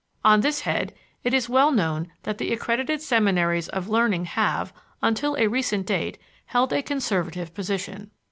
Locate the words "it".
1.23-1.31